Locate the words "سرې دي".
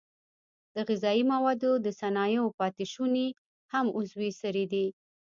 4.41-4.87